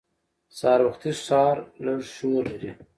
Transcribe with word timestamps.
سهار 0.57 0.79
وختي 0.87 1.11
ښار 1.25 1.55
لږ 1.85 1.99
شور 2.15 2.43
لري 2.51 2.71